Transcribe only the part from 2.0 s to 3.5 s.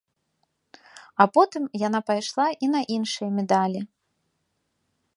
пайшла і на іншыя